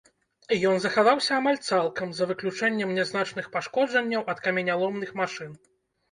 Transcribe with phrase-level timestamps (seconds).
[0.69, 5.51] Ён захаваўся амаль цалкам, за выключэннем нязначных пашкоджанняў ад каменяломных машын.